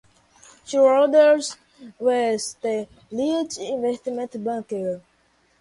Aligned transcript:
Schroders 0.65 1.57
was 1.99 2.55
the 2.63 2.87
lead 3.11 3.55
investment 3.59 4.43
banker. 4.43 4.99